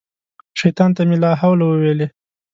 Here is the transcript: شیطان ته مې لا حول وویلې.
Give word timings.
شیطان 0.59 0.89
ته 0.95 1.01
مې 1.07 1.17
لا 1.23 1.31
حول 1.39 1.59
وویلې. 1.63 2.07